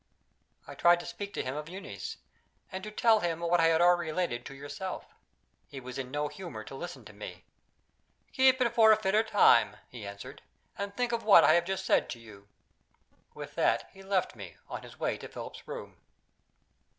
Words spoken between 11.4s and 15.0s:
I have just said to you." With that, he left me, on his